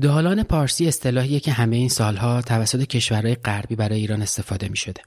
[0.00, 5.02] دالان پارسی اصطلاحیه که همه این سالها توسط کشورهای غربی برای ایران استفاده می شده.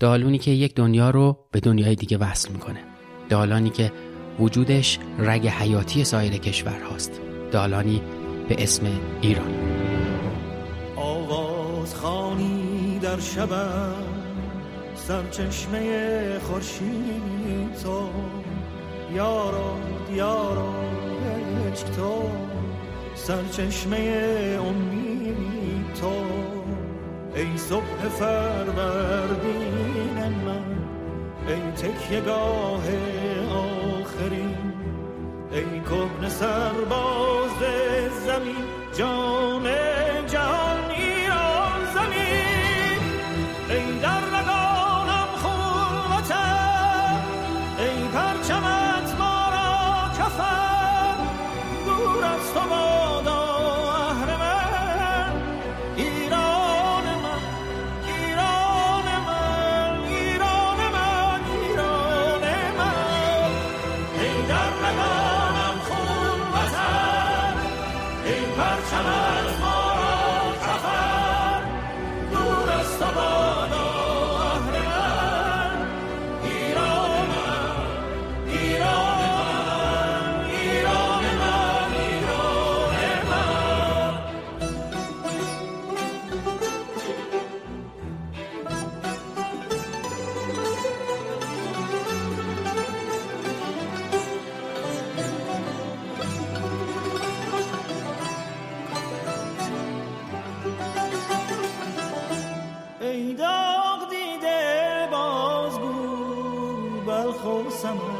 [0.00, 2.80] دالونی که یک دنیا رو به دنیای دیگه وصل می‌کنه.
[3.28, 3.92] دالانی که
[4.40, 7.20] وجودش رگ حیاتی سایر کشورهاست.
[7.52, 8.02] دالانی
[8.48, 8.86] به اسم
[9.20, 9.54] ایران.
[10.96, 13.48] آواز خانی در شب
[14.94, 18.10] سرچشمه خورشید تو
[19.14, 19.78] یارو
[20.08, 20.74] دیارو
[21.72, 22.30] عشق تو
[23.26, 23.96] سرچشمه
[24.60, 26.12] امید تو
[27.34, 29.54] ای صبح فروردین
[30.46, 30.64] من
[31.48, 32.82] ای تکیه گاه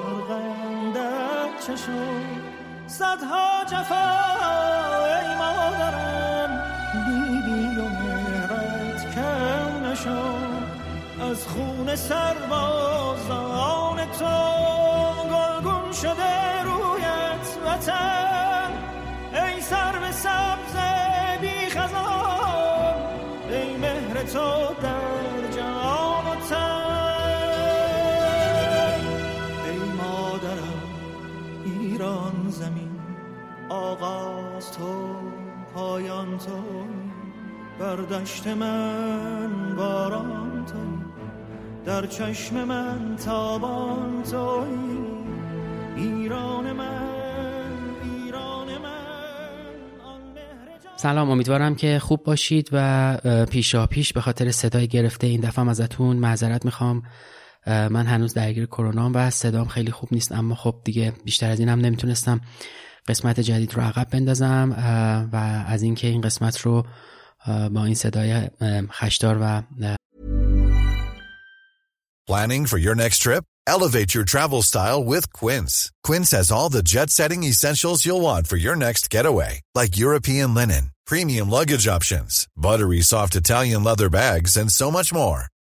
[0.04, 2.22] سمرقندت چشم.
[2.86, 4.10] صدها جفا
[5.04, 9.84] ای مادرم دیدی و مهرت کم
[11.30, 14.34] از خون سربازان تو
[15.34, 18.70] گلگون شده رویت وطن.
[19.32, 20.76] ای سر به سبز
[21.40, 22.94] بی خزان
[23.50, 25.13] ای مهر تو در
[34.04, 35.14] آغاز تو
[35.74, 36.62] پایان تو
[37.78, 41.14] بر دشت من باران توی
[41.84, 45.04] در چشم من تابان توی
[45.96, 47.70] ایران من
[48.04, 49.04] ایران من
[50.96, 53.16] سلام امیدوارم که خوب باشید و
[53.50, 57.02] پیشا پیش به خاطر صدای گرفته این دفعه ازتون معذرت می‌خوام.
[57.66, 61.80] من هنوز درگیر کرونا و صدام خیلی خوب نیست اما خب دیگه بیشتر از اینم
[61.80, 62.40] نمی‌تونستم.
[63.07, 64.75] قسمت جدید رو عقب بندازم
[65.33, 65.35] و
[65.67, 66.85] از اینکه این قسمت رو
[67.47, 68.49] با این صدای
[68.91, 69.61] خشدار و
[72.29, 73.43] Planning for your next trip?
[73.65, 75.91] Elevate your travel style with Quince.
[76.03, 80.53] Quince has all the jet setting essentials you'll want for your next getaway, like European
[80.53, 85.41] linen, premium luggage options, buttery soft Italian leather bags, and so much more.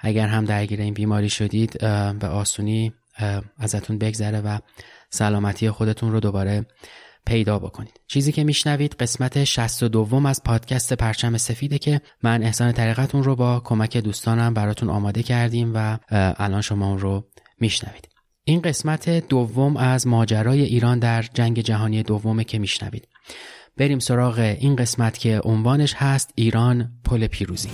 [0.00, 1.78] اگر هم درگیر این بیماری شدید
[2.18, 2.92] به آسونی
[3.58, 4.58] ازتون بگذره و
[5.10, 6.66] سلامتی خودتون رو دوباره
[7.26, 8.00] پیدا بکنید.
[8.06, 13.60] چیزی که میشنوید قسمت 62 از پادکست پرچم سفیده که من احسان طریقتون رو با
[13.64, 17.24] کمک دوستانم براتون آماده کردیم و الان شما اون رو
[17.60, 18.08] میشنوید.
[18.44, 23.08] این قسمت دوم از ماجرای ایران در جنگ جهانی دومه که میشنوید.
[23.76, 27.70] بریم سراغ این قسمت که عنوانش هست ایران پل پیروزی.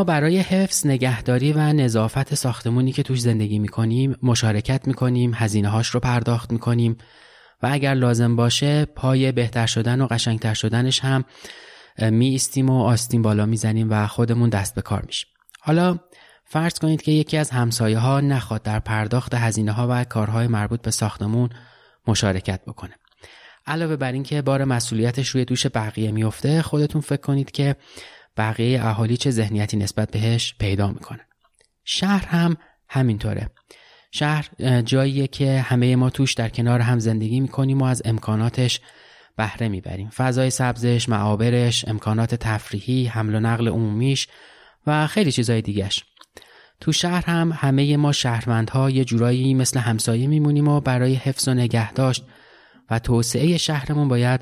[0.00, 5.88] ما برای حفظ نگهداری و نظافت ساختمونی که توش زندگی می‌کنیم مشارکت می‌کنیم هزینه هاش
[5.88, 6.96] رو پرداخت می‌کنیم
[7.62, 11.24] و اگر لازم باشه پای بهتر شدن و قشنگتر شدنش هم
[11.98, 15.28] می ایستیم و آستین بالا می‌زنیم و خودمون دست به کار میشیم.
[15.60, 15.98] حالا
[16.44, 20.82] فرض کنید که یکی از همسایه ها نخواد در پرداخت هزینه ها و کارهای مربوط
[20.82, 21.50] به ساختمون
[22.06, 22.94] مشارکت بکنه.
[23.66, 27.76] علاوه بر اینکه بار مسئولیتش روی دوش بقیه میفته خودتون فکر کنید که
[28.36, 31.24] بقیه اهالی چه ذهنیتی نسبت بهش پیدا می‌کنن
[31.84, 32.56] شهر هم
[32.88, 33.50] همینطوره.
[34.12, 34.48] شهر
[34.82, 38.80] جاییه که همه ما توش در کنار هم زندگی می‌کنیم و از امکاناتش
[39.36, 40.10] بهره می‌بریم.
[40.10, 44.28] فضای سبزش، معابرش، امکانات تفریحی، حمل و نقل عمومیش
[44.86, 46.04] و خیلی چیزای دیگهش.
[46.80, 51.54] تو شهر هم همه ما شهروندها یه جورایی مثل همسایه میمونیم و برای حفظ و
[51.54, 52.24] نگهداشت
[52.90, 54.40] و توسعه شهرمون باید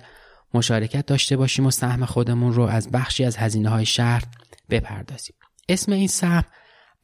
[0.55, 4.25] مشارکت داشته باشیم و سهم خودمون رو از بخشی از هزینه های شهر
[4.71, 5.37] بپردازیم.
[5.69, 6.45] اسم این سهم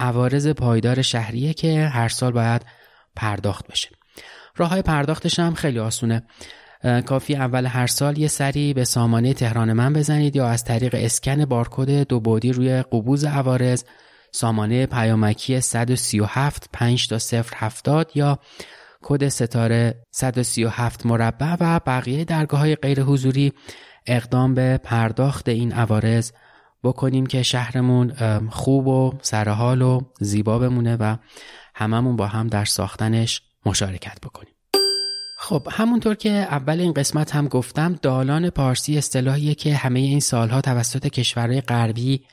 [0.01, 2.67] عوارض پایدار شهریه که هر سال باید
[3.17, 3.89] پرداخت بشه.
[4.57, 6.23] راه های پرداختش هم خیلی آسونه.
[7.07, 11.45] کافی اول هر سال یه سری به سامانه تهران من بزنید یا از طریق اسکن
[11.45, 13.85] بارکد دو بودی روی قبوز عوارض
[14.33, 17.19] سامانه پیامکی 137 5 تا
[17.57, 18.39] 070 یا
[19.07, 23.53] کد ستاره 137 مربع و بقیه درگاه های غیر حضوری
[24.07, 26.33] اقدام به پرداخت این عوارض
[26.85, 28.13] بکنیم که شهرمون
[28.51, 31.17] خوب و سرحال و زیبا بمونه و
[31.75, 34.55] هممون با هم در ساختنش مشارکت بکنیم.
[35.39, 40.61] خب همونطور که اول این قسمت هم گفتم دالان پارسی اصطلاحیه که همه این سالها
[40.61, 42.27] توسط کشورهای غربی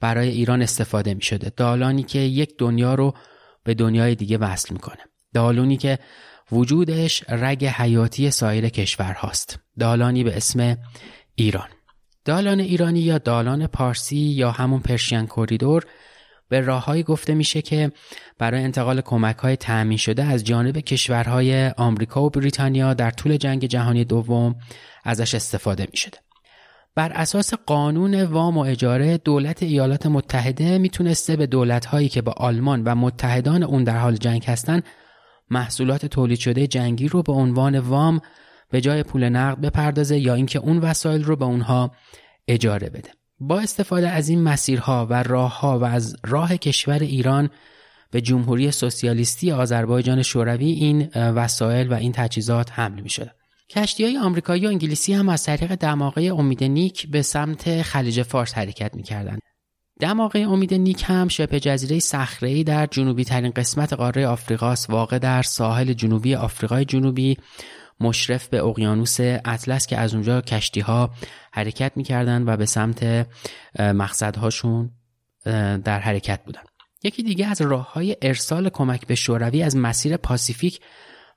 [0.00, 3.14] برای ایران استفاده می شده دالانی که یک دنیا رو
[3.64, 4.98] به دنیای دیگه وصل می‌کنه.
[5.34, 5.98] دالونی که
[6.52, 10.76] وجودش رگ حیاتی سایر کشورهاست دالانی به اسم
[11.34, 11.68] ایران
[12.24, 15.84] دالان ایرانی یا دالان پارسی یا همون پرشین کوریدور
[16.48, 17.92] به راههایی گفته میشه که
[18.38, 23.64] برای انتقال کمک های تأمین شده از جانب کشورهای آمریکا و بریتانیا در طول جنگ
[23.64, 24.56] جهانی دوم
[25.04, 26.18] ازش استفاده می شده.
[26.94, 32.82] بر اساس قانون وام و اجاره دولت ایالات متحده می‌تونسته به دولتهایی که با آلمان
[32.84, 34.82] و متحدان اون در حال جنگ هستند
[35.50, 38.20] محصولات تولید شده جنگی رو به عنوان وام
[38.70, 41.92] به جای پول نقد بپردازه یا اینکه اون وسایل رو به اونها
[42.48, 43.10] اجاره بده
[43.40, 47.50] با استفاده از این مسیرها و راهها و از راه کشور ایران
[48.10, 53.34] به جمهوری سوسیالیستی آذربایجان شوروی این وسایل و این تجهیزات حمل می شده.
[53.70, 58.54] کشتی های آمریکایی و انگلیسی هم از طریق دماغه امید نیک به سمت خلیج فارس
[58.54, 59.38] حرکت می کردن.
[60.00, 65.42] دماغه امید نیک هم شبه جزیره صخره‌ای در جنوبی ترین قسمت قاره آفریقاست واقع در
[65.42, 67.36] ساحل جنوبی آفریقای جنوبی.
[68.00, 71.10] مشرف به اقیانوس اطلس که از اونجا کشتی ها
[71.52, 73.26] حرکت می‌کردن و به سمت
[73.78, 74.90] مقصدهاشون
[75.84, 76.60] در حرکت بودن.
[77.02, 80.80] یکی دیگه از راه های ارسال کمک به شوروی از مسیر پاسیفیک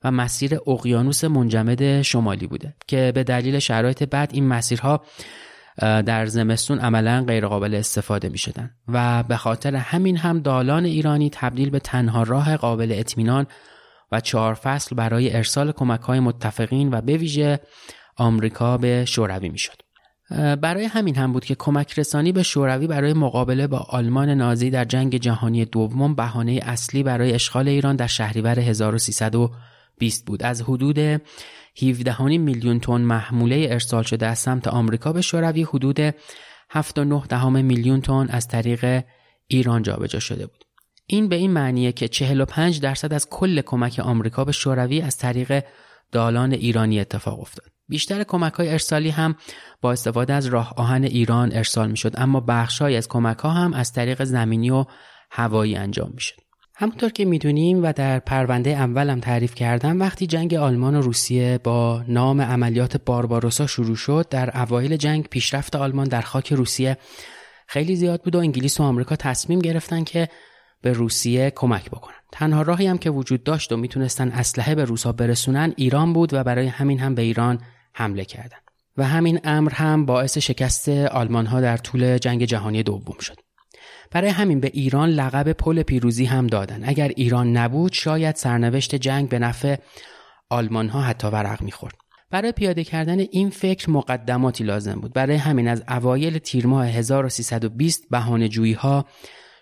[0.04, 5.04] و مسیر اقیانوس منجمد شمالی بوده که به دلیل شرایط بد این مسیرها
[5.78, 11.70] در زمستون عملا غیرقابل استفاده می شدن و به خاطر همین هم دالان ایرانی تبدیل
[11.70, 13.46] به تنها راه قابل اطمینان
[14.12, 17.60] و چهار فصل برای ارسال کمک های متفقین و به ویژه
[18.16, 19.82] آمریکا به شوروی می شد.
[20.60, 24.84] برای همین هم بود که کمک رسانی به شوروی برای مقابله با آلمان نازی در
[24.84, 30.98] جنگ جهانی دوم بهانه اصلی برای اشغال ایران در شهریور 1320 بود از حدود
[31.82, 38.26] 17 میلیون تن محموله ارسال شده از سمت آمریکا به شوروی حدود 7.9 میلیون تن
[38.30, 39.04] از طریق
[39.46, 40.64] ایران جابجا شده بود.
[41.06, 45.64] این به این معنیه که 45 درصد از کل کمک آمریکا به شوروی از طریق
[46.12, 47.72] دالان ایرانی اتفاق افتاد.
[47.88, 49.36] بیشتر کمک های ارسالی هم
[49.80, 53.74] با استفاده از راه آهن ایران ارسال می شد اما بخشهایی از کمک ها هم
[53.74, 54.84] از طریق زمینی و
[55.30, 56.41] هوایی انجام می شد.
[56.82, 62.04] همونطور که می‌دونیم و در پرونده اولم تعریف کردم وقتی جنگ آلمان و روسیه با
[62.08, 66.96] نام عملیات بارباروسا شروع شد در اوایل جنگ پیشرفت آلمان در خاک روسیه
[67.66, 70.28] خیلی زیاد بود و انگلیس و آمریکا تصمیم گرفتن که
[70.80, 72.16] به روسیه کمک بکنن.
[72.32, 76.44] تنها راهی هم که وجود داشت و می‌تونستن اسلحه به روسا برسونن ایران بود و
[76.44, 77.60] برای همین هم به ایران
[77.92, 78.58] حمله کردن.
[78.96, 83.51] و همین امر هم باعث شکست آلمان ها در طول جنگ جهانی دوم شد.
[84.12, 86.80] برای همین به ایران لقب پل پیروزی هم دادن.
[86.84, 89.76] اگر ایران نبود شاید سرنوشت جنگ به نفع
[90.50, 91.94] آلمان ها حتی ورق می‌خورد.
[92.30, 95.12] برای پیاده کردن این فکر مقدماتی لازم بود.
[95.12, 99.06] برای همین از اوایل تیر ماه 1320 بهانه جویی ها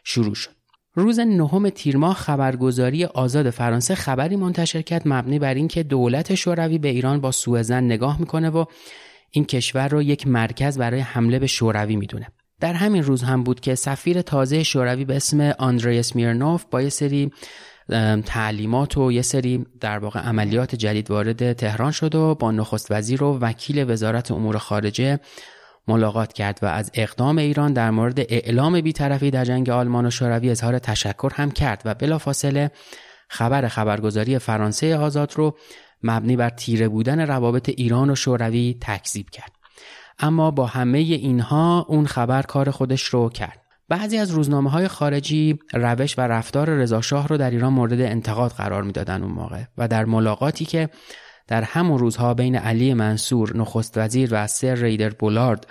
[0.05, 0.51] شروع شد.
[0.95, 6.79] روز نهم تیر ماه خبرگزاری آزاد فرانسه خبری منتشر کرد مبنی بر اینکه دولت شوروی
[6.79, 8.65] به ایران با سوء نگاه می‌کنه و
[9.31, 12.27] این کشور رو یک مرکز برای حمله به شوروی می‌دونه.
[12.61, 16.89] در همین روز هم بود که سفیر تازه شوروی به اسم آندریس میرنوف با یه
[16.89, 17.33] سری
[18.27, 23.25] تعلیمات و یه سری در واقع عملیات جدید وارد تهران شد و با نخست وزیر
[23.25, 25.21] و وکیل وزارت امور خارجه
[25.89, 30.51] ملاقات کرد و از اقدام ایران در مورد اعلام بیطرفی در جنگ آلمان و شوروی
[30.51, 32.71] اظهار تشکر هم کرد و بلافاصله
[33.29, 35.57] خبر خبرگزاری فرانسه آزاد رو
[36.03, 39.60] مبنی بر تیره بودن روابط ایران و شوروی تکذیب کرد.
[40.21, 43.61] اما با همه اینها اون خبر کار خودش رو کرد.
[43.89, 48.83] بعضی از روزنامه های خارجی روش و رفتار رضاشاه رو در ایران مورد انتقاد قرار
[48.83, 50.89] می‌دادن اون موقع و در ملاقاتی که
[51.47, 55.67] در همون روزها بین علی منصور نخست وزیر و سر ریدر بولارد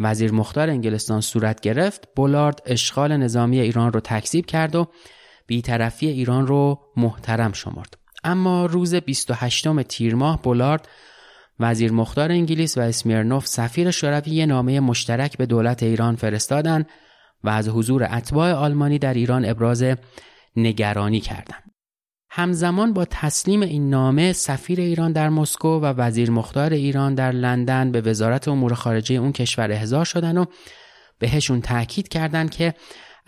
[0.00, 4.86] وزیر مختار انگلستان صورت گرفت بولارد اشغال نظامی ایران رو تکذیب کرد و
[5.46, 7.98] بیطرفی ایران رو محترم شمرد.
[8.24, 10.88] اما روز 28 تیر ماه بولارد
[11.60, 16.86] وزیر مختار انگلیس و اسمیرنوف سفیر شوروی یه نامه مشترک به دولت ایران فرستادند
[17.44, 19.84] و از حضور اتباع آلمانی در ایران ابراز
[20.56, 21.72] نگرانی کردند.
[22.30, 27.92] همزمان با تسلیم این نامه سفیر ایران در مسکو و وزیر مختار ایران در لندن
[27.92, 30.44] به وزارت امور خارجه اون کشور احضار شدن و
[31.18, 32.74] بهشون تاکید کردند که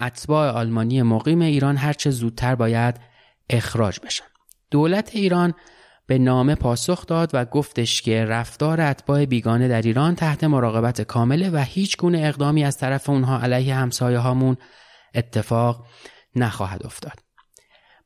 [0.00, 3.00] اتباع آلمانی مقیم ایران هرچه زودتر باید
[3.50, 4.24] اخراج بشن.
[4.70, 5.54] دولت ایران
[6.06, 11.50] به نامه پاسخ داد و گفتش که رفتار اتباع بیگانه در ایران تحت مراقبت کامله
[11.50, 14.56] و هیچ گونه اقدامی از طرف اونها علیه همسایه هامون
[15.14, 15.86] اتفاق
[16.36, 17.24] نخواهد افتاد.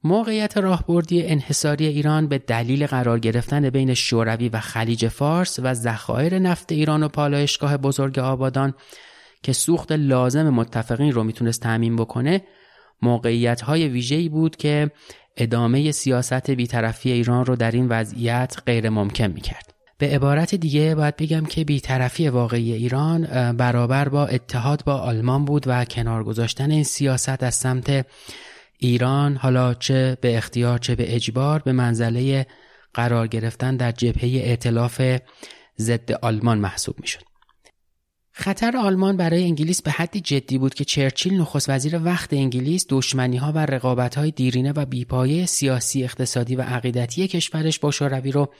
[0.04, 6.38] موقعیت راهبردی انحصاری ایران به دلیل قرار گرفتن بین شوروی و خلیج فارس و ذخایر
[6.38, 8.74] نفت ایران و پالایشگاه بزرگ آبادان
[9.42, 12.44] که سوخت لازم متفقین رو می‌تونست تعمین بکنه
[13.02, 14.90] موقعیت های ویژه‌ای بود که
[15.38, 19.74] ادامه سیاست بیطرفی ایران رو در این وضعیت غیر ممکن می کرد.
[19.98, 25.64] به عبارت دیگه باید بگم که بیطرفی واقعی ایران برابر با اتحاد با آلمان بود
[25.66, 28.06] و کنار گذاشتن این سیاست از سمت
[28.78, 32.46] ایران حالا چه به اختیار چه به اجبار به منزله
[32.94, 35.02] قرار گرفتن در جبهه ائتلاف
[35.78, 37.27] ضد آلمان محسوب می شد.
[38.40, 43.36] خطر آلمان برای انگلیس به حدی جدی بود که چرچیل نخست وزیر وقت انگلیس دشمنی
[43.36, 48.52] ها و رقابت های دیرینه و بیپایه سیاسی اقتصادی و عقیدتی کشورش با شوروی رو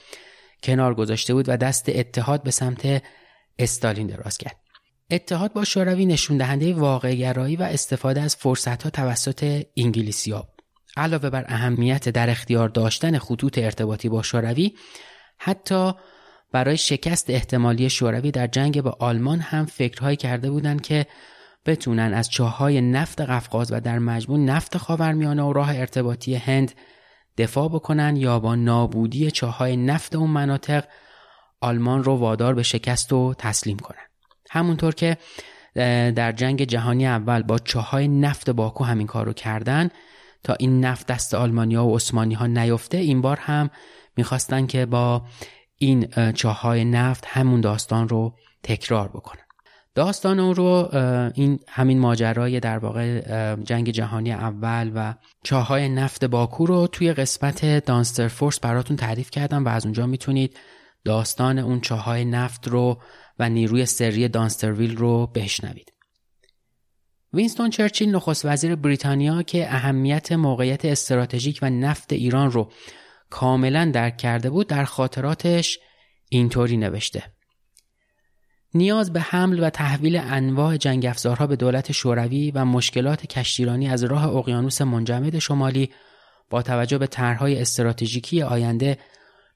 [0.63, 3.03] کنار گذاشته بود و دست اتحاد به سمت
[3.59, 4.55] استالین دراز کرد.
[5.11, 10.47] اتحاد با شوروی نشون دهنده واقعگرایی و استفاده از فرصت ها توسط انگلیسیا
[10.97, 14.73] علاوه بر اهمیت در اختیار داشتن خطوط ارتباطی با شوروی
[15.37, 15.93] حتی
[16.51, 21.05] برای شکست احتمالی شوروی در جنگ با آلمان هم فکرهایی کرده بودند که
[21.65, 26.71] بتونن از چاهای نفت قفقاز و در مجموع نفت خاورمیانه و راه ارتباطی هند
[27.37, 30.83] دفاع بکنن یا با نابودی چاهای نفت اون مناطق
[31.61, 34.03] آلمان رو وادار به شکست و تسلیم کنن.
[34.51, 35.17] همونطور که
[36.15, 39.89] در جنگ جهانی اول با چاهای نفت باکو همین کار رو کردن
[40.43, 43.69] تا این نفت دست آلمانیا و عثمانی ها نیفته این بار هم
[44.17, 45.21] می‌خواستن که با
[45.79, 49.43] این چاهای نفت همون داستان رو تکرار بکنن
[49.95, 50.89] داستان اون رو
[51.35, 57.85] این همین ماجرای در واقع جنگ جهانی اول و چاهای نفت باکو رو توی قسمت
[57.85, 60.59] دانستر فورس براتون تعریف کردم و از اونجا می‌تونید
[61.05, 63.01] داستان اون چاهای نفت رو
[63.39, 65.93] و نیروی سری دانسترویل رو بشنوید.
[67.33, 72.71] وینستون چرچیل نخست وزیر بریتانیا که اهمیت موقعیت استراتژیک و نفت ایران رو
[73.29, 75.79] کاملا درک کرده بود در خاطراتش
[76.29, 77.23] اینطوری نوشته
[78.73, 84.03] نیاز به حمل و تحویل انواع جنگ افزارها به دولت شوروی و مشکلات کشتیرانی از
[84.03, 85.89] راه اقیانوس منجمد شمالی
[86.49, 88.97] با توجه به طرحهای استراتژیکی آینده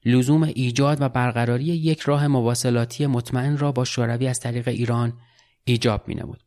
[0.04, 5.12] لزوم ایجاد و برقراری یک راه مواصلاتی مطمئن را با شوروی از طریق ایران
[5.64, 6.40] ایجاب می نمود.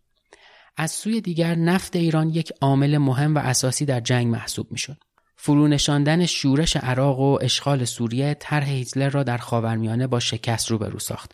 [0.77, 4.97] از سوی دیگر نفت ایران یک عامل مهم و اساسی در جنگ محسوب می‌شد.
[5.37, 11.31] فرونشاندن شورش عراق و اشغال سوریه طرح هیتلر را در خاورمیانه با شکست روبرو ساخت.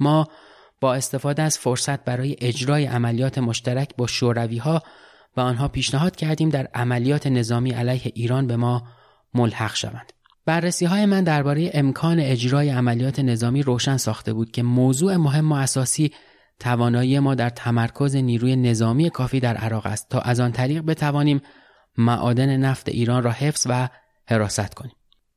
[0.00, 0.28] ما
[0.80, 4.82] با استفاده از فرصت برای اجرای عملیات مشترک با شوروی ها
[5.36, 8.82] و آنها پیشنهاد کردیم در عملیات نظامی علیه ایران به ما
[9.34, 10.12] ملحق شوند.
[10.46, 15.54] بررسی های من درباره امکان اجرای عملیات نظامی روشن ساخته بود که موضوع مهم و
[15.54, 16.12] اساسی
[16.60, 21.40] توانایی ما در تمرکز نیروی نظامی کافی در عراق است تا از آن طریق بتوانیم
[21.98, 23.88] معادن نفت ایران را حفظ و
[24.28, 24.92] حراست کنیم.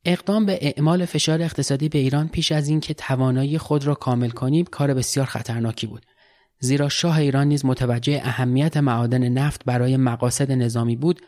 [0.06, 4.66] اقدام به اعمال فشار اقتصادی به ایران پیش از اینکه توانایی خود را کامل کنیم
[4.66, 6.06] کار بسیار خطرناکی بود.
[6.60, 11.22] زیرا شاه ایران نیز متوجه اهمیت معادن نفت برای مقاصد نظامی بود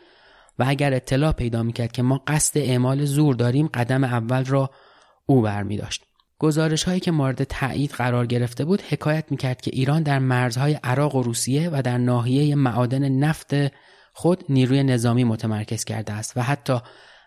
[0.58, 4.70] و اگر اطلاع پیدا می‌کرد که ما قصد اعمال زور داریم قدم اول را
[5.26, 6.04] او برمی داشت.
[6.38, 11.14] گزارش هایی که مورد تایید قرار گرفته بود حکایت می‌کرد که ایران در مرزهای عراق
[11.14, 13.54] و روسیه و در ناحیه معادن نفت
[14.18, 16.78] خود نیروی نظامی متمرکز کرده است و حتی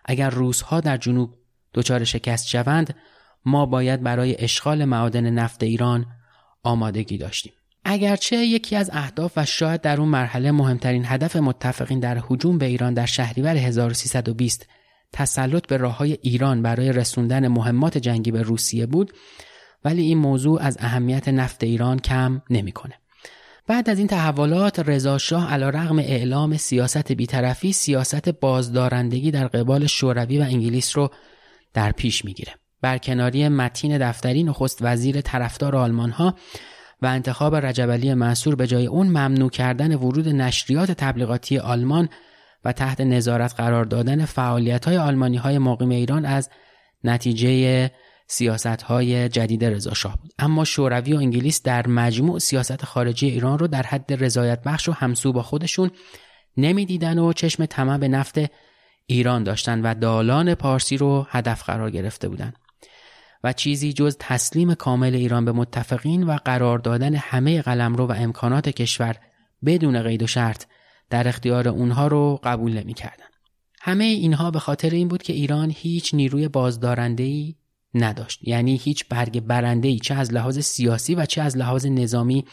[0.04, 1.30] اگر روسها در جنوب
[1.74, 2.94] دچار شکست شوند
[3.44, 6.06] ما باید برای اشغال معادن نفت ایران
[6.62, 7.52] آمادگی داشتیم
[7.84, 12.66] اگرچه یکی از اهداف و شاید در اون مرحله مهمترین هدف متفقین در هجوم به
[12.66, 14.66] ایران در شهریور 1320
[15.12, 19.12] تسلط به راه های ایران برای رسوندن مهمات جنگی به روسیه بود
[19.84, 23.01] ولی این موضوع از اهمیت نفت ایران کم نمی‌کنه.
[23.66, 30.38] بعد از این تحولات رضا شاه علیرغم اعلام سیاست بیطرفی سیاست بازدارندگی در قبال شوروی
[30.38, 31.10] و انگلیس رو
[31.74, 32.52] در پیش می‌گیره.
[32.80, 36.34] برکناری متین دفتری نخست وزیر طرفدار آلمان ها
[37.02, 42.08] و انتخاب رجب منصور به جای اون ممنوع کردن ورود نشریات تبلیغاتی آلمان
[42.64, 46.50] و تحت نظارت قرار دادن فعالیت های آلمانی های مقیم ایران از
[47.04, 47.90] نتیجه
[48.26, 53.58] سیاست های جدید رضا شاه بود اما شوروی و انگلیس در مجموع سیاست خارجی ایران
[53.58, 55.90] رو در حد رضایت بخش و همسو با خودشون
[56.56, 58.38] نمی‌دیدن و چشم طمع به نفت
[59.06, 62.56] ایران داشتن و دالان پارسی رو هدف قرار گرفته بودند
[63.44, 68.68] و چیزی جز تسلیم کامل ایران به متفقین و قرار دادن همه قلمرو و امکانات
[68.68, 69.16] کشور
[69.64, 70.64] بدون قید و شرط
[71.10, 73.24] در اختیار اونها رو قبول نمی‌کردن.
[73.80, 77.54] همه اینها به خاطر این بود که ایران هیچ نیروی بازدارنده
[77.94, 82.44] نداشت یعنی هیچ برگ برنده ای چه از لحاظ سیاسی و چه از لحاظ نظامی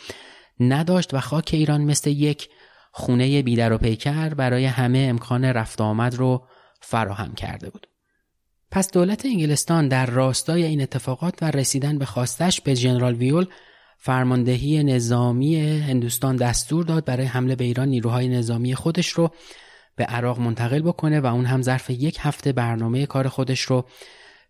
[0.60, 2.50] نداشت و خاک ایران مثل یک
[2.92, 6.48] خونه بیدر و پیکر برای همه امکان رفت آمد رو
[6.82, 7.88] فراهم کرده بود.
[8.72, 13.46] پس دولت انگلستان در راستای این اتفاقات و رسیدن به خواستش به جنرال ویول
[13.98, 19.32] فرماندهی نظامی هندوستان دستور داد برای حمله به ایران نیروهای نظامی خودش رو
[19.96, 23.86] به عراق منتقل بکنه و اون هم ظرف یک هفته برنامه کار خودش رو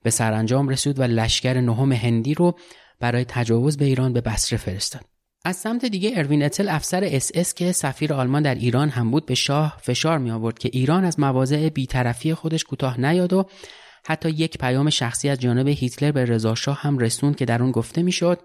[0.04, 2.56] به سرانجام رسید و لشکر نهم هندی رو
[3.00, 5.02] برای تجاوز به ایران به بصره فرستاد.
[5.46, 9.26] از سمت دیگه اروین اتل افسر اس اس که سفیر آلمان در ایران هم بود
[9.26, 13.46] به شاه فشار می آورد که ایران از مواضع بیطرفی خودش کوتاه نیاد و
[14.06, 17.72] حتی یک پیام شخصی از جانب هیتلر به رضا شاه هم رسوند که در اون
[17.72, 18.40] گفته می‌شد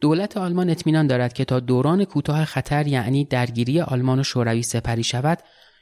[0.00, 5.04] دولت آلمان اطمینان دارد که تا دوران کوتاه خطر یعنی درگیری آلمان و شوروی سپری
[5.04, 5.38] شود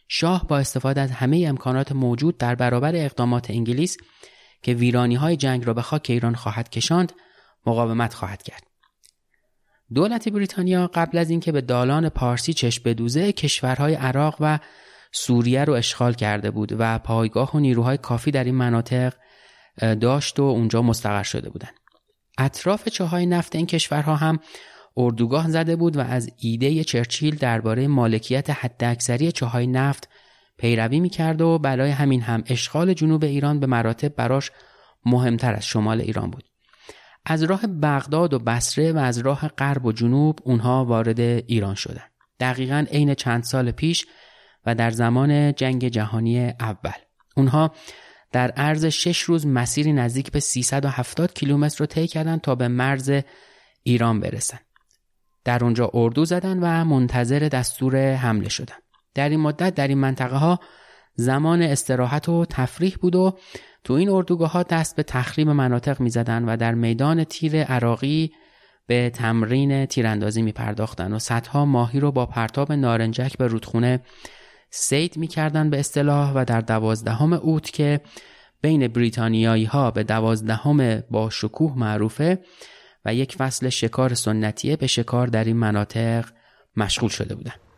[0.09, 3.97] شاه با استفاده از همه امکانات موجود در برابر اقدامات انگلیس
[4.63, 7.13] که ویرانی های جنگ را به خاک ایران خواهد کشاند
[7.67, 8.67] مقاومت خواهد کرد
[9.95, 14.59] دولت بریتانیا قبل از اینکه به دالان پارسی چشم بدوزه کشورهای عراق و
[15.13, 19.15] سوریه رو اشغال کرده بود و پایگاه و نیروهای کافی در این مناطق
[20.01, 21.75] داشت و اونجا مستقر شده بودند.
[22.39, 24.39] اطراف چاهای نفت این کشورها هم
[24.97, 30.09] اردوگاه زده بود و از ایده چرچیل درباره مالکیت حداکثری چاهای نفت
[30.59, 34.51] پیروی می‌کرد و برای همین هم اشغال جنوب ایران به مراتب براش
[35.07, 36.45] مهمتر از شمال ایران بود.
[37.27, 42.11] از راه بغداد و بصره و از راه غرب و جنوب اونها وارد ایران شدند.
[42.41, 44.07] دقیقا عین چند سال پیش
[44.67, 47.01] و در زمان جنگ جهانی اول.
[47.37, 47.73] اونها
[48.33, 53.13] در عرض شش روز مسیری نزدیک به 370 کیلومتر رو طی کردند تا به مرز
[53.83, 54.59] ایران برسن.
[55.45, 58.77] در اونجا اردو زدن و منتظر دستور حمله شدن.
[59.15, 60.61] در این مدت در این منطقه ها
[61.15, 63.39] زمان استراحت و تفریح بود و
[63.85, 68.33] تو این اردوگاه ها دست به تخریب مناطق می زدن و در میدان تیر عراقی
[68.87, 74.01] به تمرین تیراندازی می پرداختن و صدها ماهی رو با پرتاب نارنجک به رودخونه
[74.71, 78.01] سید می‌کردن به اصطلاح و در دوازدهم اوت که
[78.63, 82.39] بین بریتانیایی ها به دوازدهم با شکوه معروفه
[83.05, 86.25] و یک فصل شکار سنتیه به شکار در این مناطق
[86.77, 87.72] مشغول شده بودند.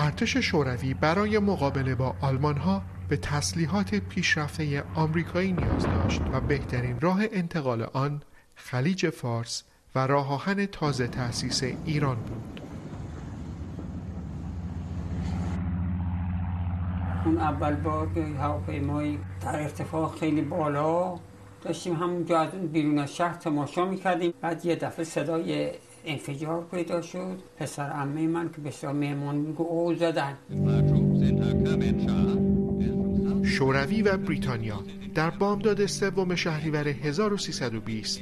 [0.00, 7.20] ارتش شوروی برای مقابله با آلمانها به تسلیحات پیشرفته آمریکایی نیاز داشت و بهترین راه
[7.32, 8.22] انتقال آن
[8.54, 12.60] خلیج فارس و راه آهن تازه تأسیس ایران بود.
[17.24, 21.14] اون اول بار که هواپیمای در ارتفاع خیلی بالا
[21.62, 24.34] داشتیم همونجا از اون بیرون از شهر تماشا می‌کردیم.
[24.40, 25.72] بعد یه دفعه صدای
[26.04, 27.38] انفجار پیدا شد.
[27.56, 30.36] پسر عمه من که بسیار مهمان میگو او زدن.
[33.44, 34.80] شوروی و بریتانیا
[35.14, 38.20] در بامداد سوم شهریور 1320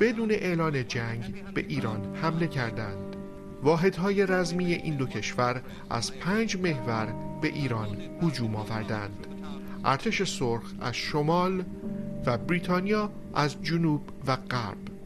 [0.00, 3.16] بدون اعلان جنگ به ایران حمله کردند.
[3.62, 9.26] واحدهای رزمی این دو کشور از پنج محور به ایران هجوم آوردند.
[9.84, 11.64] ارتش سرخ از شمال
[12.26, 14.97] و بریتانیا از جنوب و غرب.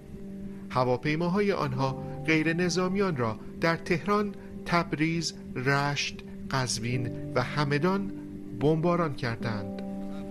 [0.75, 1.93] هواپیماهای آنها
[2.27, 4.35] غیر نظامیان را در تهران،
[4.67, 6.15] تبریز، رشت،
[6.51, 8.13] قزوین و همدان
[8.61, 9.83] بمباران کردند.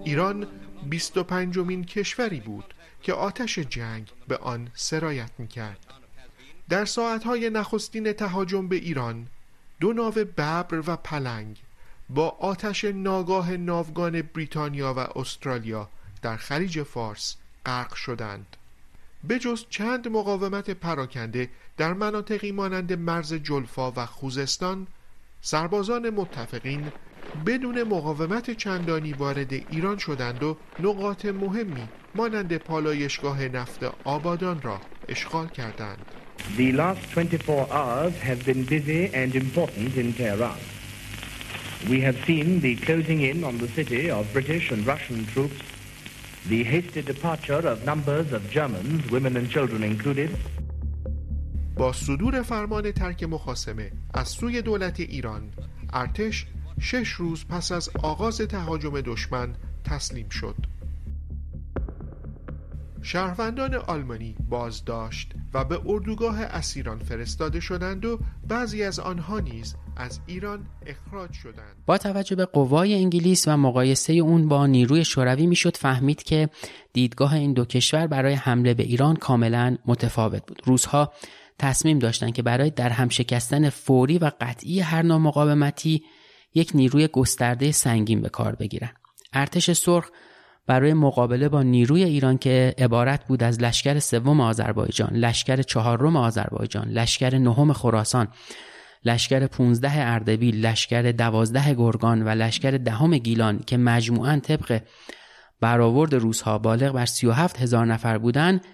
[0.06, 0.47] ایران
[0.89, 5.80] 25 مین کشوری بود که آتش جنگ به آن سرایت می کرد
[6.69, 9.27] در ساعتهای نخستین تهاجم به ایران
[9.80, 11.58] دو ناو ببر و پلنگ
[12.10, 15.89] با آتش ناگاه ناوگان بریتانیا و استرالیا
[16.21, 18.58] در خلیج فارس غرق شدند.
[19.23, 24.88] به جز چند مقاومت پراکنده در مناطقی مانند مرز جلفا و خوزستان
[25.41, 26.91] سربازان متفقین
[27.45, 35.47] بدون مقاومت چندانی وارد ایران شدند و نقاط مهمی مانند پالایشگاه نفت آبادان را اشغال
[35.47, 36.05] کردند.
[36.57, 40.57] The last 24 hours have been busy and important in Tehran.
[41.89, 45.60] We have seen the closing in on the city of British and Russian troops,
[46.47, 50.30] the hasty departure of numbers of Germans, women and children included.
[51.75, 55.54] با صدور فرمان ترک مخاسمه از سوی دولت ایران
[55.93, 56.45] ارتش
[56.80, 60.56] شش روز پس از آغاز تهاجم دشمن تسلیم شد
[63.02, 70.20] شهروندان آلمانی بازداشت و به اردوگاه اسیران فرستاده شدند و بعضی از آنها نیز از
[70.26, 71.76] ایران اخراج شدند.
[71.86, 76.50] با توجه به قوای انگلیس و مقایسه اون با نیروی شوروی می‌شد فهمید که
[76.94, 80.62] دیدگاه این دو کشور برای حمله به ایران کاملا متفاوت بود.
[80.66, 81.14] روزها
[81.60, 86.04] تصمیم داشتند که برای در هم شکستن فوری و قطعی هر نوع مقاومتی
[86.54, 88.92] یک نیروی گسترده سنگین به کار بگیرن
[89.34, 90.10] ارتش سرخ
[90.67, 96.88] برای مقابله با نیروی ایران که عبارت بود از لشکر سوم آذربایجان، لشکر چهارم آذربایجان،
[96.88, 98.28] لشکر نهم خراسان،
[99.06, 104.82] لشکر 15 اردبیل، لشکر دوازده گرگان و لشکر دهم گیلان که مجموعاً طبق
[105.62, 108.65] برآورد روزها بالغ بر 37 هزار نفر بودند،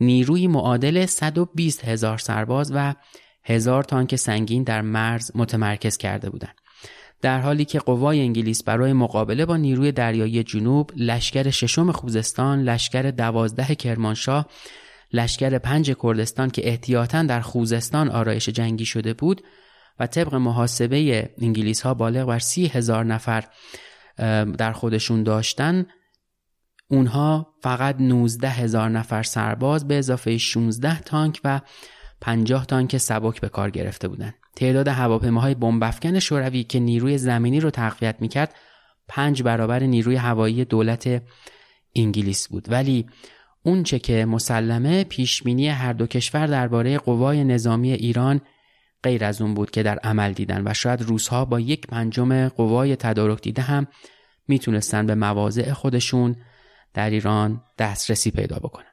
[0.00, 2.94] نیروی معادل 120 هزار سرباز و
[3.44, 6.61] هزار تانک سنگین در مرز متمرکز کرده بودند.
[7.22, 13.02] در حالی که قوای انگلیس برای مقابله با نیروی دریایی جنوب لشکر ششم خوزستان، لشکر
[13.10, 14.46] دوازده کرمانشاه،
[15.12, 19.42] لشکر پنج کردستان که احتیاطاً در خوزستان آرایش جنگی شده بود
[20.00, 23.44] و طبق محاسبه انگلیس ها بالغ بر سی هزار نفر
[24.58, 25.86] در خودشون داشتن
[26.88, 31.60] اونها فقط 19 هزار نفر سرباز به اضافه 16 تانک و
[32.20, 34.34] 50 تانک سبک به کار گرفته بودند.
[34.56, 38.54] تعداد هواپیماهای بمبافکن شوروی که نیروی زمینی رو تقویت می‌کرد
[39.08, 41.22] پنج برابر نیروی هوایی دولت
[41.96, 43.06] انگلیس بود ولی
[43.62, 48.40] اونچه که مسلمه پیشبینی هر دو کشور درباره قوای نظامی ایران
[49.02, 52.96] غیر از اون بود که در عمل دیدن و شاید روزها با یک پنجم قوای
[52.96, 53.86] تدارک دیده هم
[54.48, 56.36] می‌تونستن به مواضع خودشون
[56.94, 58.86] در ایران دسترسی پیدا بکنن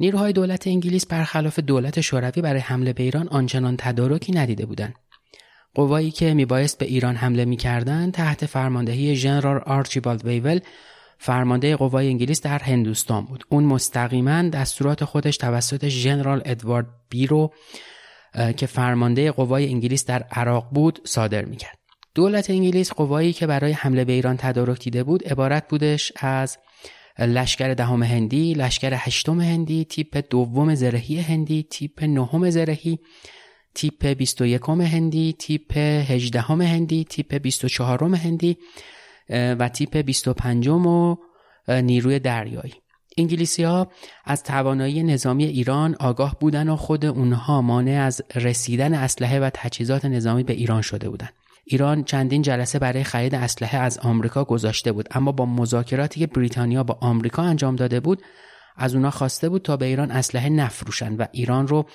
[0.00, 4.94] نیروهای دولت انگلیس برخلاف دولت شوروی برای حمله به ایران آنچنان تدارکی ندیده بودند.
[5.74, 10.60] قوایی که میبایست به ایران حمله می‌کردند تحت فرماندهی ژنرال آرچیبالد ویول
[11.18, 13.44] فرمانده قوای انگلیس در هندوستان بود.
[13.48, 17.52] اون مستقیما دستورات خودش توسط ژنرال ادوارد بیرو
[18.56, 21.78] که فرمانده قوای انگلیس در عراق بود صادر می‌کرد.
[22.14, 26.58] دولت انگلیس قوایی که برای حمله به ایران تدارک دیده بود عبارت بودش از
[27.18, 32.98] لشکر دهم هندی، لشکر هشتم هندی، تیپ دوم زرهی هندی، تیپ نهم زرهی،
[33.74, 38.58] تیپ 21 هندی، تیپ 18 هندی، تیپ 24 هندی
[39.30, 41.16] و تیپ 25 و
[41.68, 42.74] نیروی دریایی.
[43.18, 43.88] انگلیسی ها
[44.24, 50.04] از توانایی نظامی ایران آگاه بودن و خود اونها مانع از رسیدن اسلحه و تجهیزات
[50.04, 51.32] نظامی به ایران شده بودند.
[51.64, 56.84] ایران چندین جلسه برای خرید اسلحه از آمریکا گذاشته بود اما با مذاکراتی که بریتانیا
[56.84, 58.22] با آمریکا انجام داده بود
[58.76, 61.86] از اونا خواسته بود تا به ایران اسلحه نفروشند و ایران رو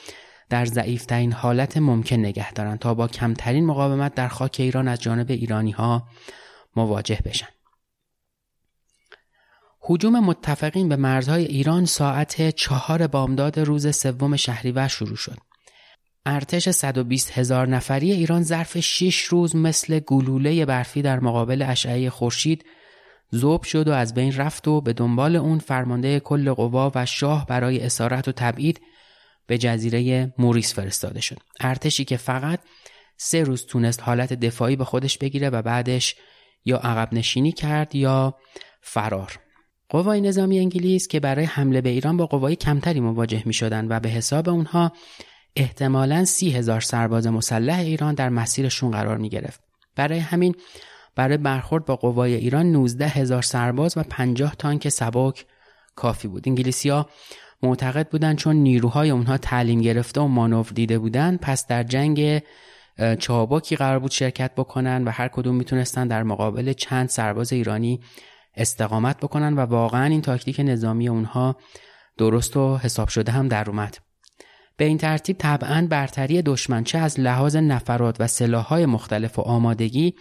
[0.49, 5.31] در ضعیفترین حالت ممکن نگه دارند تا با کمترین مقاومت در خاک ایران از جانب
[5.31, 6.07] ایرانی ها
[6.75, 7.47] مواجه بشن.
[9.79, 15.37] حجوم متفقین به مرزهای ایران ساعت چهار بامداد روز سوم شهریور شروع شد.
[16.25, 22.65] ارتش 120 هزار نفری ایران ظرف 6 روز مثل گلوله برفی در مقابل اشعه خورشید
[23.31, 27.45] زوب شد و از بین رفت و به دنبال اون فرمانده کل قوا و شاه
[27.45, 28.81] برای اسارت و تبعید
[29.47, 32.59] به جزیره موریس فرستاده شد ارتشی که فقط
[33.17, 36.15] سه روز تونست حالت دفاعی به خودش بگیره و بعدش
[36.65, 38.35] یا عقب نشینی کرد یا
[38.81, 39.39] فرار
[39.89, 43.99] قوای نظامی انگلیس که برای حمله به ایران با قوای کمتری مواجه می شدن و
[43.99, 44.91] به حساب اونها
[45.55, 49.61] احتمالا سی هزار سرباز مسلح ایران در مسیرشون قرار می گرفت.
[49.95, 50.55] برای همین
[51.15, 55.45] برای برخورد با قوای ایران 19 هزار سرباز و 50 تانک سبک
[55.95, 56.47] کافی بود.
[56.47, 57.09] انگلیسیا
[57.63, 62.41] معتقد بودند چون نیروهای اونها تعلیم گرفته و مانور دیده بودند پس در جنگ
[63.19, 67.99] چابکی قرار بود شرکت بکنن و هر کدوم می‌تونستن در مقابل چند سرباز ایرانی
[68.55, 71.55] استقامت بکنن و واقعا این تاکتیک نظامی اونها
[72.17, 73.97] درست و حساب شده هم در اومد.
[74.77, 80.15] به این ترتیب طبعا برتری دشمن چه از لحاظ نفرات و سلاحهای مختلف و آمادگی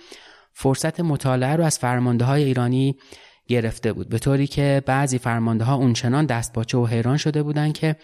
[0.53, 2.96] فرصت مطالعه رو از فرمانده های ایرانی
[3.48, 4.09] گرفته بود.
[4.09, 7.96] به طوری که بعضی فرمانده ها اونچنان دستپاچه و حیران شده بودن که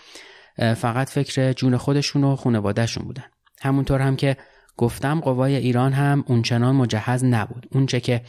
[0.77, 3.25] فقط فکر جون خودشون و خانوادهشون بودن.
[3.63, 4.37] همونطور هم که
[4.77, 7.67] گفتم قوای ایران هم اونچنان مجهز نبود.
[7.73, 8.23] اونچه که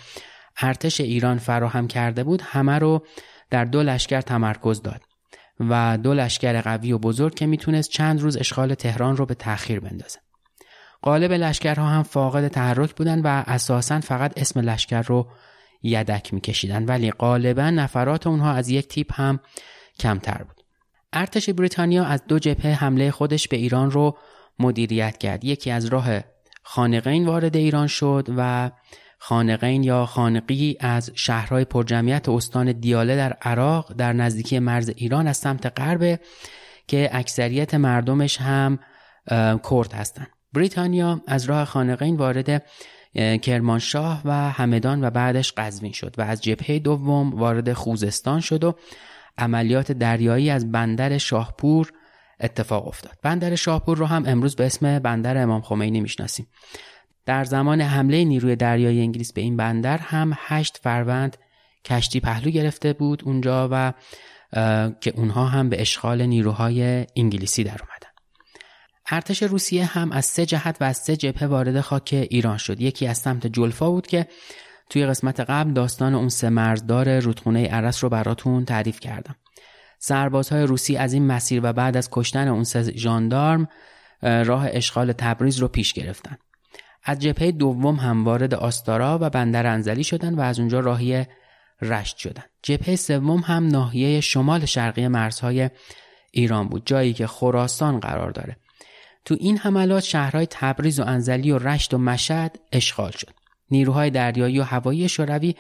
[0.57, 3.05] ارتش ایران فراهم کرده بود همه رو
[3.49, 5.01] در دو لشکر تمرکز داد
[5.59, 9.79] و دو لشکر قوی و بزرگ که می‌تونست چند روز اشغال تهران رو به تأخیر
[9.79, 10.19] بندازه.
[11.01, 15.27] قالب لشکرها هم فاقد تحرک بودن و اساسا فقط اسم لشکر رو
[15.83, 16.85] یدک میکشیدن.
[16.85, 19.39] ولی غالبا نفرات اونها از یک تیپ هم
[19.99, 20.63] کمتر بود.
[21.13, 24.17] ارتش بریتانیا از دو جبهه حمله خودش به ایران رو
[24.59, 25.43] مدیریت کرد.
[25.43, 26.19] یکی از راه
[26.63, 28.71] خانقین وارد ایران شد و
[29.17, 35.37] خانقین یا خانقی از شهرهای پرجمعیت استان دیاله در عراق در نزدیکی مرز ایران از
[35.37, 36.19] سمت غرب
[36.87, 38.79] که اکثریت مردمش هم
[39.69, 40.27] کرد هستند.
[40.53, 42.63] بریتانیا از راه خانقین وارد
[43.15, 48.75] کرمانشاه و همدان و بعدش قزوین شد و از جبهه دوم وارد خوزستان شد و
[49.37, 51.91] عملیات دریایی از بندر شاهپور
[52.39, 53.17] اتفاق افتاد.
[53.21, 56.47] بندر شاهپور رو هم امروز به اسم بندر امام خمینی می‌شناسیم.
[57.25, 61.37] در زمان حمله نیروی دریایی انگلیس به این بندر هم هشت فروند
[61.85, 63.93] کشتی پهلو گرفته بود اونجا و
[65.01, 68.02] که اونها هم به اشغال نیروهای انگلیسی در اومدن
[69.11, 72.81] ارتش روسیه هم از سه جهت و از سه جبهه وارد خاک ایران شد.
[72.81, 74.27] یکی از سمت جلفا بود که
[74.89, 79.35] توی قسمت قبل داستان اون سه مرزدار رودخونه عرس رو براتون تعریف کردم.
[79.99, 83.67] سربازهای روسی از این مسیر و بعد از کشتن اون سه ژاندارم
[84.21, 86.37] راه اشغال تبریز رو پیش گرفتن.
[87.03, 91.25] از جبهه دوم هم وارد آستارا و بندر انزلی شدن و از اونجا راهی
[91.81, 92.43] رشت شدن.
[92.61, 95.69] جبهه سوم هم ناحیه شمال شرقی مرزهای
[96.31, 98.57] ایران بود جایی که خراسان قرار داره.
[99.25, 103.33] تو این حملات شهرهای تبریز و انزلی و رشت و مشهد اشغال شد
[103.71, 105.55] نیروهای دریایی و هوایی شوروی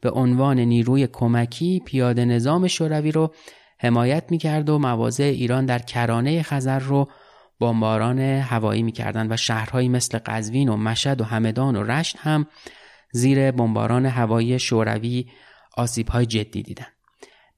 [0.00, 3.34] به عنوان نیروی کمکی پیاده نظام شوروی رو
[3.80, 7.08] حمایت می‌کرد و مواضع ایران در کرانه خزر رو
[7.60, 12.46] بمباران هوایی می‌کردند و شهرهایی مثل قزوین و مشهد و همدان و رشت هم
[13.12, 15.26] زیر بمباران هوایی شوروی
[15.76, 16.92] آسیبهای جدی دیدند.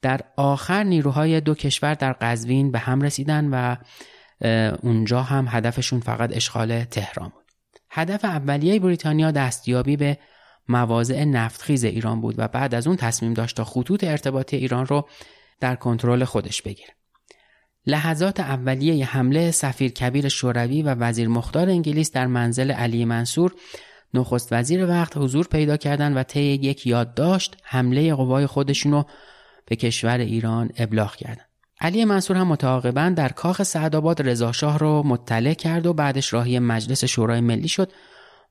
[0.02, 3.76] در آخر نیروهای دو کشور در قزوین به هم رسیدن و
[4.82, 7.44] اونجا هم هدفشون فقط اشغال تهران بود.
[7.90, 10.18] هدف اولیه بریتانیا دستیابی به
[10.68, 15.08] مواضع نفتخیز ایران بود و بعد از اون تصمیم داشت تا خطوط ارتباطی ایران رو
[15.60, 16.90] در کنترل خودش بگیره.
[17.86, 23.54] لحظات اولیه حمله سفیر کبیر شوروی و وزیر مختار انگلیس در منزل علی منصور
[24.14, 29.04] نخست وزیر وقت حضور پیدا کردند و طی یک یادداشت حمله قوای خودشون
[29.66, 31.49] به کشور ایران ابلاغ کردند.
[31.80, 37.04] علی منصور هم متعاقبا در کاخ سعدآباد رضاشاه رو مطلع کرد و بعدش راهی مجلس
[37.04, 37.92] شورای ملی شد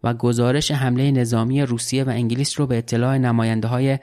[0.04, 4.00] و گزارش حمله نظامی روسیه و انگلیس رو به اطلاع نماینده های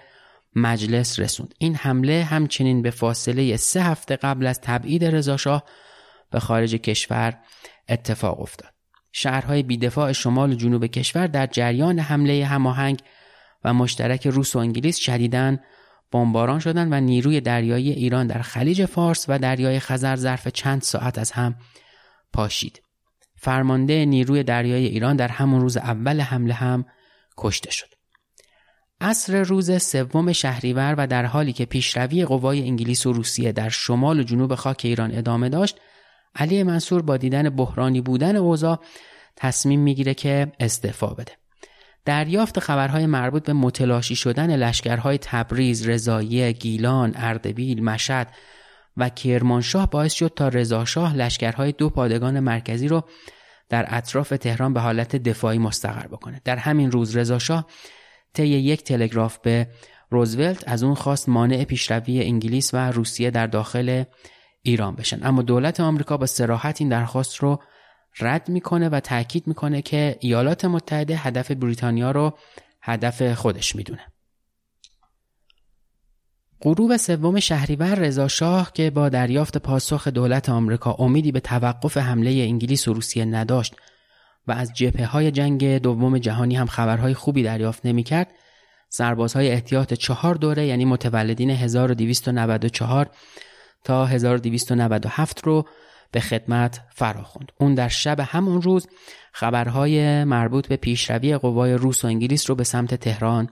[0.57, 1.55] مجلس رسوند.
[1.59, 5.65] این حمله همچنین به فاصله سه هفته قبل از تبعید رضاشاه
[6.31, 7.39] به خارج کشور
[7.89, 8.71] اتفاق افتاد.
[9.13, 12.99] شهرهای بیدفاع شمال و جنوب کشور در جریان حمله هماهنگ
[13.65, 15.57] و مشترک روس و انگلیس شدیداً
[16.13, 21.19] بمباران شدند و نیروی دریایی ایران در خلیج فارس و دریای خزر ظرف چند ساعت
[21.19, 21.55] از هم
[22.33, 22.83] پاشید.
[23.37, 26.85] فرمانده نیروی دریایی ایران در همون روز اول حمله هم
[27.37, 27.89] کشته شد.
[29.01, 34.21] عصر روز سوم شهریور و در حالی که پیشروی قوای انگلیس و روسیه در شمال
[34.21, 35.77] و جنوب خاک ایران ادامه داشت
[36.35, 38.81] علی منصور با دیدن بحرانی بودن اوضاع
[39.37, 41.33] تصمیم می‌گیره که استعفا بده
[42.07, 48.27] دریافت خبرهای مربوط به متلاشی شدن لشکرهای تبریز، رضاییه، گیلان، اردبیل، مشد
[48.97, 53.05] و کرمانشاه باعث شد تا رضاشاه لشکرهای دو پادگان مرکزی رو
[53.69, 56.41] در اطراف تهران به حالت دفاعی مستقر بکنه.
[56.45, 57.67] در همین روز رضاشاه
[58.35, 59.69] طی یک تلگراف به
[60.11, 64.05] روزولت از اون خواست مانع پیشروی انگلیس و روسیه در داخل
[64.63, 65.27] ایران بشن.
[65.27, 67.63] اما دولت آمریکا با سراحت این درخواست رو
[68.21, 72.39] رد می‌کنه و تاکید می‌کنه که ایالات متحده هدف بریتانیا رو
[72.83, 74.07] هدف خودش می‌دونه.
[76.63, 82.31] غروب سوم شهریور رضا شاه که با دریافت پاسخ دولت آمریکا امیدی به توقف حمله
[82.31, 83.75] انگلیس و روسیه نداشت
[84.47, 88.29] و از جبهه های جنگ دوم جهانی هم خبرهای خوبی دریافت نمی‌کرد
[88.89, 93.11] سربازهای احتیاط چهار دوره یعنی متولدین 1294
[93.85, 95.69] تا 1297 رو
[96.13, 97.53] به خدمت فراخوند.
[97.61, 98.87] اون در شب همون روز
[99.33, 103.49] خبرهای مربوط به پیشروی قوای روس و انگلیس رو به سمت تهران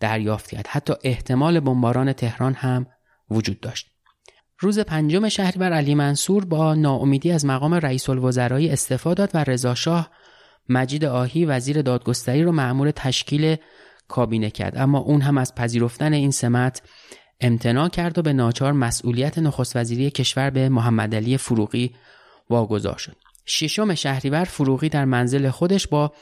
[0.00, 0.66] دریافت کرد.
[0.66, 2.86] حتی احتمال بمباران تهران هم
[3.30, 3.86] وجود داشت.
[4.58, 9.74] روز پنجم شهریور علی منصور با ناامیدی از مقام رئیس الوزرایی استفاده داد و رضا
[9.74, 10.10] شاه
[10.68, 13.56] مجید آهی وزیر دادگستری رو مأمور تشکیل
[14.08, 16.82] کابینه کرد اما اون هم از پذیرفتن این سمت
[17.40, 21.94] امتناع کرد و به ناچار مسئولیت نخست وزیری کشور به محمد علی فروغی
[22.50, 23.16] واگذار شد.
[23.46, 26.12] ششم شهریور فروغی در منزل خودش با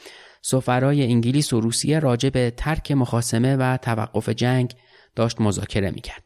[0.42, 4.74] سفرای انگلیس و روسیه راجع به ترک مخاسمه و توقف جنگ
[5.16, 6.22] داشت مذاکره می‌کرد.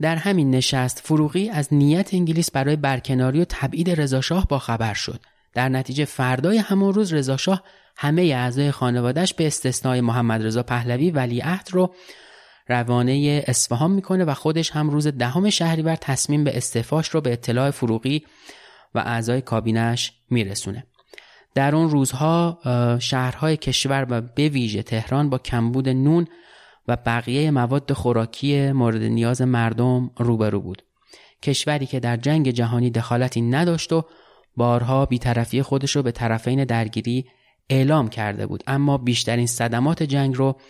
[0.00, 5.20] در همین نشست فروغی از نیت انگلیس برای برکناری و تبعید رضاشاه با خبر شد.
[5.54, 7.62] در نتیجه فردای همون روز رضاشاه
[7.96, 11.94] همه اعضای خانوادش به استثنای محمد رضا پهلوی ولیعهد رو
[12.68, 17.70] روانه اصفهان می‌کنه و خودش هم روز دهم شهریور تصمیم به استعفاش رو به اطلاع
[17.70, 18.24] فروغی
[18.94, 20.86] و اعضای کابینش میرسونه.
[21.54, 22.58] در اون روزها
[23.00, 26.26] شهرهای کشور و به ویژه تهران با کمبود نون
[26.88, 30.82] و بقیه مواد خوراکی مورد نیاز مردم روبرو بود.
[31.42, 34.04] کشوری که در جنگ جهانی دخالتی نداشت و
[34.56, 37.26] بارها بیطرفی خودش رو به طرفین درگیری
[37.70, 38.62] اعلام کرده بود.
[38.66, 40.60] اما بیشترین صدمات جنگ رو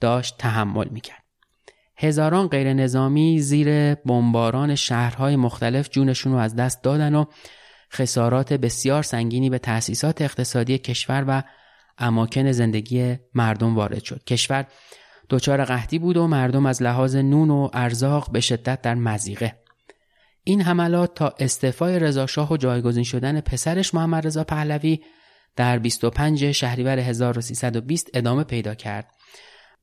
[0.00, 1.17] داشت تحمل می‌کرد.
[1.98, 7.24] هزاران غیر نظامی زیر بمباران شهرهای مختلف جونشون رو از دست دادن و
[7.92, 11.42] خسارات بسیار سنگینی به تأسیسات اقتصادی کشور و
[11.98, 14.24] اماکن زندگی مردم وارد شد.
[14.24, 14.66] کشور
[15.30, 19.54] دچار قحطی بود و مردم از لحاظ نون و ارزاق به شدت در مزیقه.
[20.44, 25.00] این حملات تا استعفای رضاشاه و جایگزین شدن پسرش محمد رضا پهلوی
[25.56, 29.17] در 25 شهریور 1320 ادامه پیدا کرد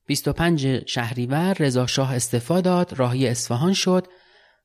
[0.06, 4.06] 25 شهریور رضا شاه استفا داد راهی اصفهان شد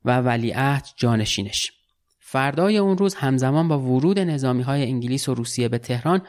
[0.06, 1.72] و ولیعهد جانشینش
[2.20, 6.22] فردای اون روز همزمان با ورود نظامی های انگلیس و روسیه به تهران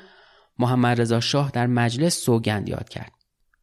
[0.59, 3.13] محمد رضا شاه در مجلس سوگند یاد کرد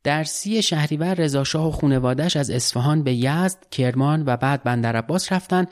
[0.04, 4.96] در سی شهریور رضا شاه و خانوادش از اصفهان به یزد، کرمان و بعد بندر
[4.96, 5.66] عباس رفتن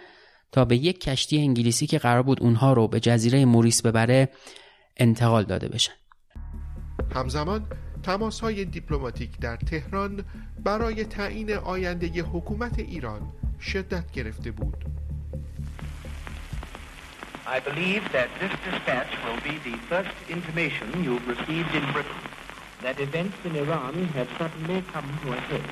[0.52, 4.30] تا به یک کشتی انگلیسی که قرار بود اونها رو به جزیره موریس ببره
[4.98, 5.94] انتقال داده بشن.
[7.16, 7.66] همزمان
[8.08, 10.24] تماس های دیپلماتیک در تهران
[10.64, 13.22] برای تعیین آینده حکومت ایران
[13.60, 14.86] شدت گرفته بود.
[17.48, 22.24] I believe that this dispatch will be the first intimation you've received in Britain
[22.84, 25.70] that events in Iran have suddenly come to a head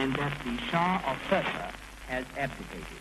[0.00, 1.68] and that the Shah of Persia
[2.12, 3.00] has abdicated.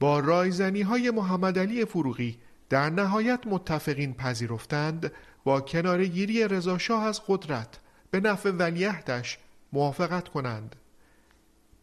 [0.00, 5.12] با رایزنی های محمد علی فروغی در نهایت متفقین پذیرفتند
[5.44, 7.78] با کنارگیری رضاشاه از قدرت
[8.10, 9.38] به نفع ولیعهدش
[9.72, 10.76] موافقت کنند.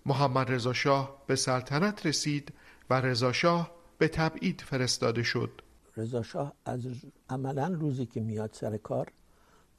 [0.06, 2.54] محمد رضاشاه به سلطنت رسید
[2.90, 5.62] و رضاشاه به تبعید فرستاده شد.
[5.98, 6.82] رضاشاه از
[7.30, 9.08] عملا روزی که میاد سر کار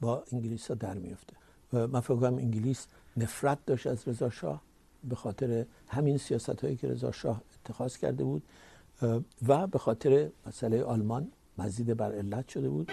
[0.00, 1.32] با انگلیس ها در میفته.
[1.72, 4.62] و من فکر انگلیس نفرت داشت از رضاشاه
[5.04, 8.42] به خاطر همین سیاست هایی که رضاشاه اتخاذ کرده بود
[9.48, 11.32] و به خاطر مسئله آلمان.
[11.58, 12.92] مزید بر علت شده بود.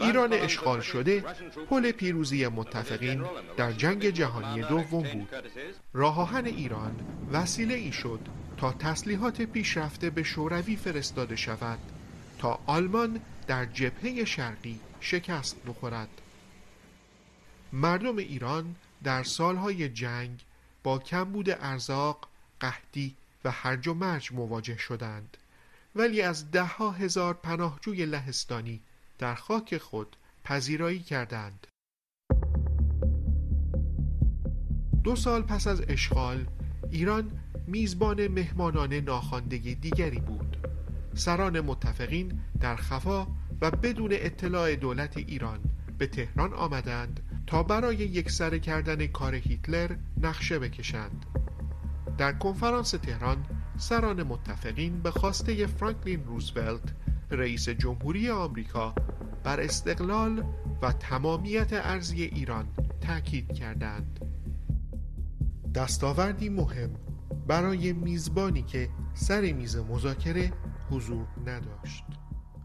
[0.00, 1.24] ایران اشغال شده
[1.70, 3.24] پل پیروزی متفقین
[3.56, 5.28] در جنگ جهانی دوم بود.
[5.92, 7.00] راه آهن ایران
[7.32, 8.20] وسیله ای شد
[8.56, 11.78] تا تسلیحات پیشرفته به شوروی فرستاده شود
[12.38, 16.08] تا آلمان در جبهه شرقی شکست بخورد.
[17.72, 20.44] مردم ایران در سالهای جنگ
[20.82, 22.28] با کمبود ارزاق
[22.60, 25.36] قحطی و هرج و مرج مواجه شدند.
[25.94, 28.82] ولی از دهها هزار پناهجوی لهستانی
[29.18, 31.66] در خاک خود پذیرایی کردند.
[35.04, 36.46] دو سال پس از اشغال
[36.90, 40.56] ایران میزبان مهمانان ناخوانده دیگری بود.
[41.14, 43.26] سران متفقین در خفا
[43.60, 45.60] و بدون اطلاع دولت ایران
[45.98, 51.26] به تهران آمدند تا برای یک سر کردن کار هیتلر نقشه بکشند.
[52.20, 53.46] در کنفرانس تهران
[53.76, 56.82] سران متفقین به خواسته فرانکلین روزولت
[57.30, 58.94] رئیس جمهوری آمریکا
[59.44, 60.44] بر استقلال
[60.82, 62.68] و تمامیت ارزی ایران
[63.00, 64.20] تاکید کردند.
[65.74, 66.90] دستاوردی مهم
[67.46, 70.52] برای میزبانی که سر میز مذاکره
[70.90, 72.04] حضور نداشت.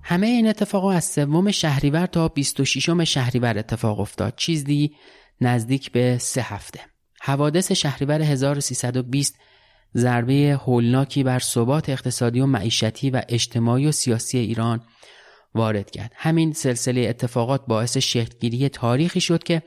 [0.03, 4.36] همه این اتفاقا از سوم شهریور تا 26 شهریور اتفاق افتاد.
[4.36, 4.95] چیزی
[5.41, 6.95] نزدیک به سه هفته.
[7.26, 9.39] حوادث شهریور 1320
[9.97, 14.82] ضربه هولناکی بر ثبات اقتصادی و معیشتی و اجتماعی و سیاسی ایران
[15.55, 16.11] وارد کرد.
[16.15, 19.63] همین سلسله اتفاقات باعث شکلگیری تاریخی شد که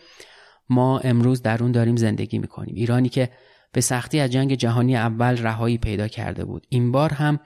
[0.68, 2.74] ما امروز در اون داریم زندگی می‌کنیم.
[2.74, 3.30] ایرانی که
[3.72, 6.66] به سختی از جنگ جهانی اول رهایی پیدا کرده بود.
[6.68, 7.40] این بار هم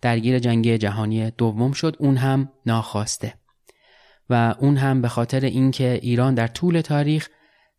[0.00, 1.96] درگیر جنگ جهانی دوم شد.
[1.98, 3.34] اون هم ناخواسته.
[4.30, 7.28] و اون هم به خاطر اینکه ایران در طول تاریخ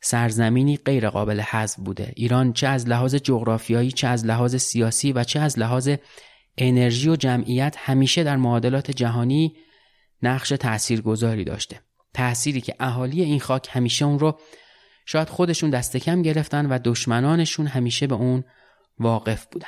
[0.06, 2.14] سرزمینی غیر قابل حذف بوده.
[2.16, 5.90] ایران چه از لحاظ جغرافیایی چه از لحاظ سیاسی و چه از لحاظ
[6.58, 9.56] انرژی و جمعیت همیشه در معادلات جهانی
[10.22, 11.80] نقش تاثیرگذاری داشته.
[12.14, 14.40] تأثیری که اهالی این خاک همیشه اون رو
[15.06, 18.44] شاید خودشون دست کم گرفتن و دشمنانشون همیشه به اون
[19.00, 19.68] واقف بودن.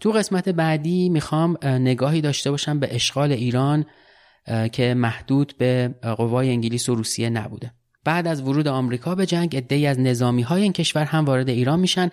[0.00, 3.86] تو قسمت بعدی می‌خوام نگاهی داشته باشم به اشغال ایران
[4.72, 7.72] که محدود به قوای انگلیس و روسیه نبوده.
[8.04, 11.80] بعد از ورود آمریکا به جنگ عدهای از نظامی های این کشور هم وارد ایران
[11.80, 12.10] میشن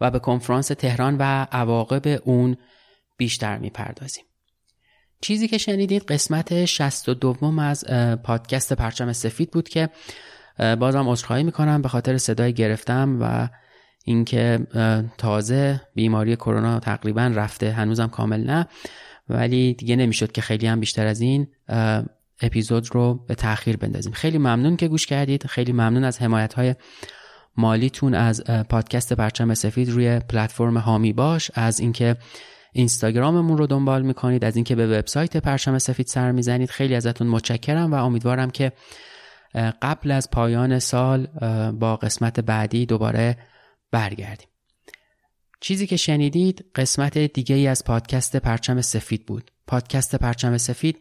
[0.00, 2.56] و به کنفرانس تهران و عواقب اون
[3.16, 4.24] بیشتر می‌پردازیم.
[5.20, 7.84] چیزی که شنیدید قسمت 62 از
[8.24, 9.90] پادکست پرچم سفید بود که
[10.60, 13.48] بازم عذرخواهی می‌کنم به خاطر صدای گرفتم و
[14.04, 14.58] اینکه
[15.18, 17.72] تازه بیماری کرونا تقریبا رفته.
[17.72, 18.66] هنوزم کامل نه.
[19.28, 21.46] ولی دیگه نمی‌شد که خیلی هم بیشتر از این
[22.40, 24.12] اپیزود رو به تاخیر بندازیم.
[24.12, 25.46] خیلی ممنون که گوش کردید.
[25.46, 26.74] خیلی ممنون از حمایت های
[27.56, 31.50] مالیتون از پادکست پرچم سفید روی پلتفرم هامی باش.
[31.54, 32.16] از اینکه
[32.72, 36.70] اینستاگراممون رو دنبال می‌کنید از اینکه به وبسایت پرچم سفید سر می‌زنید.
[36.70, 38.72] خیلی ازتون متشکرم و امیدوارم که
[39.54, 41.26] قبل از پایان سال
[41.70, 43.38] با قسمت بعدی دوباره
[43.90, 44.48] برگردیم.
[45.60, 49.50] چیزی که شنیدید قسمت دیگه ای از پادکست پرچم سفید بود.
[49.66, 50.98] پادکست پرچم سفید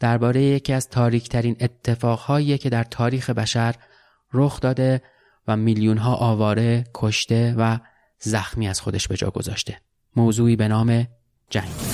[0.00, 3.74] درباره یکی از تاریکترین اتفاقهایی که در تاریخ بشر
[4.32, 5.02] رخ داده
[5.48, 7.78] و میلیون ها آواره کشته و
[8.18, 9.80] زخمی از خودش به جا گذاشته.
[10.16, 11.06] موضوعی به نام
[11.50, 11.93] جنگ.